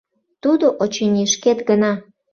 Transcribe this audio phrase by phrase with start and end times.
[0.43, 1.91] Тудо, очыни, шкет гына.